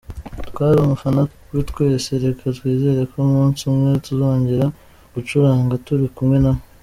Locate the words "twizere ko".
2.57-3.15